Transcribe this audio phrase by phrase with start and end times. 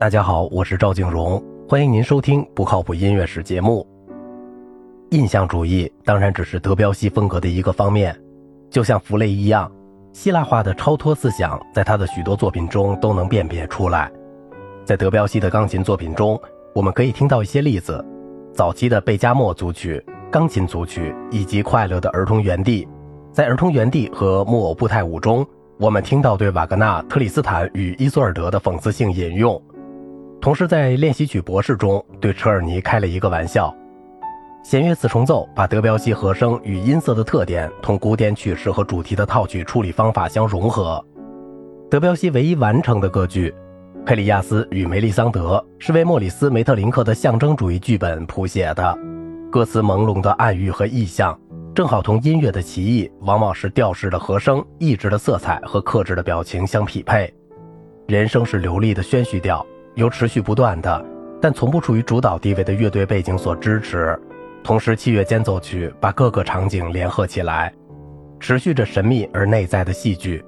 [0.00, 3.86] 大家好，我是赵静荣，欢迎您收听不靠谱音乐史节目。
[5.10, 8.18] 印象主义当然只是德彪西风格的一个方面，
[8.70, 9.70] 就像弗雷一样，
[10.14, 14.10] 希腊化的超脱思想在他的许多作品中都能辨别出来。
[14.86, 16.40] 在德彪西的钢琴作品中，
[16.74, 18.02] 我们可以听到一些例子：
[18.54, 22.88] 早期的贝加莫组曲、钢琴组曲以及快乐的儿童园地。
[23.34, 25.46] 在儿童园地和木偶步态舞中，
[25.78, 29.62] 我们听到对瓦格纳、特里斯坦与伊索尔德的讽刺性引用。
[30.40, 33.74] 同时，在练习曲博士中，对车尔尼开了一个玩笑。
[34.62, 41.04] 弦乐四重奏把德彪西和声与音色的特点同古典曲式和主题的套曲处理方法相融合。
[41.90, 43.54] 德彪西唯一完成的歌剧
[44.04, 48.98] 《佩里亚斯与梅丽桑德》是为莫里斯·梅特林克的象征主义剧本谱写的，
[49.52, 51.38] 歌词朦胧的暗喻和意象，
[51.74, 57.30] 正好同音乐的奇异，往往是调式的和声、意志的色彩和克制的表情相匹配。
[58.06, 59.64] 人声是流利的宣叙调。
[59.94, 61.04] 由持续不断的，
[61.40, 64.18] 但从不处于主导地位的乐队背景所支持，
[64.62, 67.72] 同时器乐间奏曲把各个场景联合起来，
[68.38, 70.44] 持续着神秘而内在的戏剧。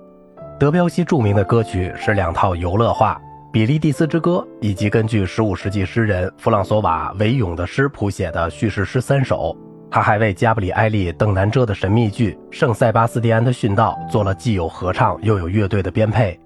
[0.58, 3.20] 德彪西著名的歌曲是两套游乐化
[3.52, 9.56] 《比利蒂斯之歌》，以及根据15世纪诗人弗朗索瓦·维永的诗谱写的叙事诗三首。
[9.90, 16.40] 他还为加布里埃利·邓南遮的神秘剧《圣塞巴斯蒂安的殉道》做了既有合唱又有乐队的编配。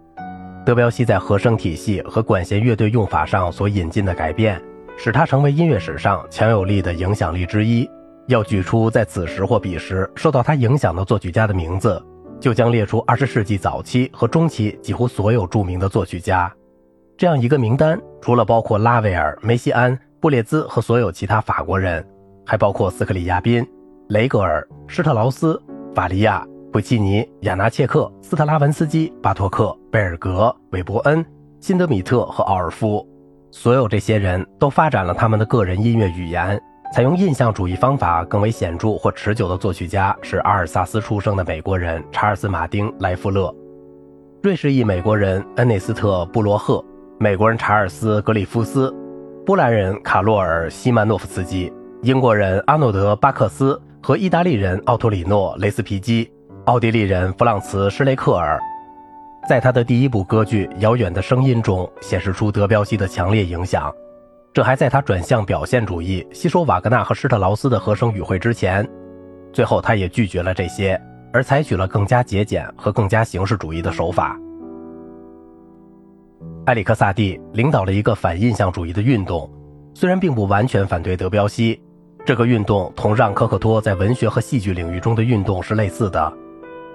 [0.67, 4.61] 德彪西在和声体系和管弦乐队用法上所引进的改变，
[4.97, 7.89] 使他成为音乐史上强有力的影响力之一。
[8.27, 12.05] 要举出在此时或彼时受到他影响的作曲家的名字，
[12.41, 16.53] 就将列出二十世纪早期和中期几乎所有著名的作曲家。
[17.17, 22.05] 这样一个名单，除了包括拉威尔、梅西安、布列兹和所有其他法国人，
[22.45, 23.65] 还包括斯克里亚宾、
[24.09, 25.63] 雷格尔、施特劳斯、
[25.95, 26.45] 法利亚。
[26.77, 31.25] 维契尼、亚纳切克、斯特拉文斯基、巴托克、贝尔格、韦伯恩、
[31.59, 33.03] 辛德米特和奥尔夫，
[33.51, 36.61] 所有这些人都发展了他们的个人音乐语言。
[36.93, 43.51] 采用印象主义方法更为显著或持久的作曲家是阿尔萨斯出生的美国人查尔斯·马丁·莱夫勒，
[44.43, 46.85] 瑞士裔美国人恩内斯特·布罗赫，
[47.19, 48.95] 美国人查尔斯·格里夫斯，
[49.47, 51.73] 波兰人卡洛尔·西曼诺夫斯基，
[52.03, 56.31] 英国人阿诺德·巴克斯和意大利人奥托里诺·雷斯皮基。
[56.67, 58.61] 奥地利人弗朗茨·施雷克尔，
[59.49, 63.95] 在他的第一部歌剧《遥远的声音》中显示出德彪西的强烈影响。
[64.53, 68.85] 这还在他转向表现主义，吸收瓦格纳和施特劳斯的和声语汇之前。
[69.53, 71.01] 最后，他也拒绝了这些，
[71.33, 74.37] 而采取了更加节俭和更加形式主义的手法。
[76.65, 79.49] 埃里克·萨蒂领导了一个反印象主义的运动，
[79.95, 81.81] 虽然并不完全反对德彪西，
[82.25, 86.33] 这个运动同让·科克托在文学和戏剧领域中的运动是类似的。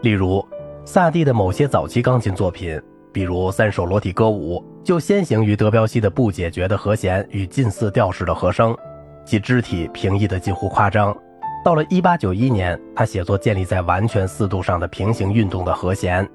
[0.02, 0.44] 例如，
[0.84, 2.82] 萨蒂的某些早期钢琴作品，
[3.14, 8.76] 比如三首裸体歌舞，就先行于德彪西的不解决的和弦与近似调式的和声，
[9.24, 11.16] 其肢体平易的近乎夸张。
[11.64, 16.28] 到了1891年，他写作建立在完全四度上的平行运动的和弦。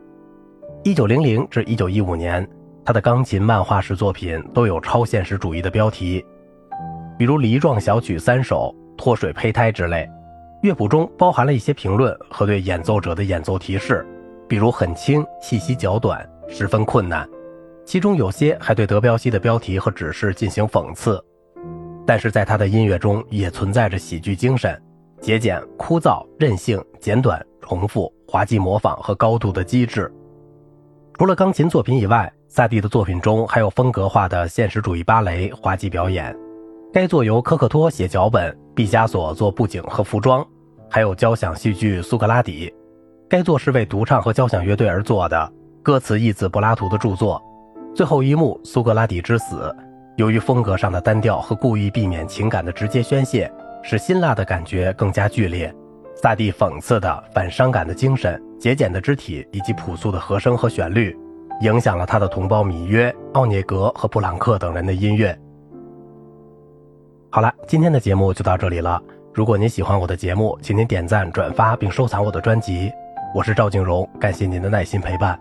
[0.85, 2.49] 1900至1915年，
[2.85, 6.25] 他的钢琴漫画式作品都有超现实主义的标题，
[7.19, 10.09] 比如《梨状小曲三首》《脱水胚胎》之类。
[10.63, 14.05] 乐谱中包含了一些评论和对演奏者的演奏提示，
[14.49, 17.29] 比如很轻、气息较短、十分困难。
[17.85, 21.23] 其中有些还对德彪西的标题和指示进行讽刺。
[22.05, 24.81] 但是在他的音乐中也存在着喜剧精神，
[25.21, 30.13] 节俭、枯燥、任性、简短、重复、滑稽模仿和高度的机智。
[31.15, 36.37] 除了钢琴作品以外，萨蒂的作品中还有风格化的现实主义芭蕾、滑稽表演。
[36.93, 40.47] 该作由科克托写脚本，毕加索做布景和服装，
[40.91, 42.69] 还有交响戏剧《苏格拉底》。
[43.27, 45.51] 该作是为独唱和交响乐队而作的，
[45.83, 47.43] 歌词译自柏拉图的著作。
[47.95, 49.57] 最后一幕《苏格拉底之死》，
[50.17, 53.51] 由于风格上的单调和故意避免情感的直接宣泄，
[53.83, 55.75] 使辛辣的感觉更加剧烈。
[56.15, 61.17] 萨蒂讽刺的反伤感的精神、节俭的肢体以及朴素的和声和旋律，
[61.63, 65.35] 影响了他的同胞米约、奥涅格和布朗克等人的音乐。
[67.37, 68.99] 好了，今天的节目就到这里了。
[69.35, 72.91] 如果您喜欢我的节目，请您点赞、转发并收藏我的专辑。
[73.35, 75.39] 我是赵静荣，感谢您的耐心陪伴。